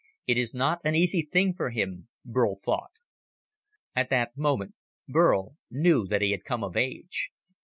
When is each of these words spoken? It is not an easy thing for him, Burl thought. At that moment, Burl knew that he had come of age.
It 0.25 0.35
is 0.35 0.51
not 0.55 0.81
an 0.83 0.95
easy 0.95 1.21
thing 1.21 1.53
for 1.53 1.69
him, 1.69 2.07
Burl 2.25 2.55
thought. 2.55 2.89
At 3.95 4.09
that 4.09 4.35
moment, 4.35 4.73
Burl 5.07 5.57
knew 5.69 6.07
that 6.07 6.23
he 6.23 6.31
had 6.31 6.43
come 6.43 6.63
of 6.63 6.75
age. 6.75 7.29